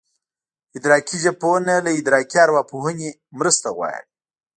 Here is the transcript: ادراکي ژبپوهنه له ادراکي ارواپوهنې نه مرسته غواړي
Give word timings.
ادراکي 0.77 1.17
ژبپوهنه 1.23 1.75
له 1.85 1.91
ادراکي 1.99 2.37
ارواپوهنې 2.45 3.09
نه 3.13 3.17
مرسته 3.39 3.67
غواړي 3.77 4.03